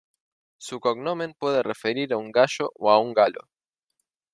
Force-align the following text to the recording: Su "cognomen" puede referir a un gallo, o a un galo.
Su 0.57 0.79
"cognomen" 0.79 1.35
puede 1.37 1.61
referir 1.61 2.11
a 2.11 2.17
un 2.17 2.31
gallo, 2.31 2.71
o 2.73 2.89
a 2.89 2.97
un 2.97 3.13
galo. 3.13 3.41